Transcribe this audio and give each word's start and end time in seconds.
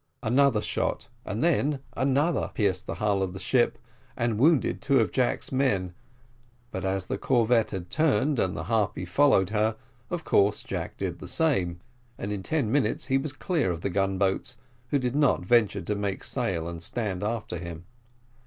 Another 0.23 0.61
shot, 0.61 1.09
and 1.25 1.43
then 1.43 1.79
another, 1.95 2.49
pierced 2.55 2.87
the 2.87 2.95
hull 2.95 3.21
of 3.21 3.33
the 3.33 3.39
ship, 3.39 3.77
and 4.17 4.39
wounded 4.39 4.81
two 4.81 4.99
of 4.99 5.11
Jack's 5.11 5.51
men; 5.51 5.93
but 6.71 6.83
as 6.83 7.05
the 7.05 7.19
corvette 7.19 7.69
had 7.69 7.91
turned, 7.91 8.39
and 8.39 8.57
the 8.57 8.63
Harpy 8.63 9.05
followed 9.05 9.51
her, 9.51 9.75
of 10.09 10.23
course 10.25 10.63
Jack 10.63 10.97
did 10.97 11.19
the 11.19 11.27
same, 11.27 11.81
and 12.17 12.31
in 12.31 12.41
ten 12.41 12.71
minutes 12.71 13.05
he 13.13 13.17
was 13.19 13.31
clear 13.31 13.69
of 13.69 13.81
the 13.81 13.91
gun 13.91 14.17
boats, 14.17 14.57
which 14.89 15.03
did 15.03 15.15
not 15.15 15.45
venture 15.45 15.81
to 15.83 15.93
make 15.93 16.23
sail 16.23 16.67
and 16.67 16.81
stand 16.81 17.21
after 17.21 17.59
him. 17.59 17.85